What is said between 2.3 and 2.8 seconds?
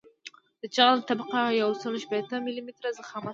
ملي